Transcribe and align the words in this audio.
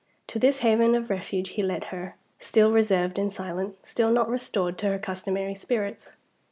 To 0.29 0.39
this 0.39 0.61
haven 0.61 0.95
of 0.95 1.11
refuge 1.11 1.49
he 1.49 1.61
led 1.61 1.83
her 1.93 2.15
still 2.39 2.71
reserved 2.71 3.19
and 3.19 3.31
silent, 3.31 3.77
still 3.85 4.09
not 4.09 4.29
restored 4.29 4.75
to 4.79 4.87
her 4.87 4.97
customary 4.97 5.53
spirits. 5.53 6.13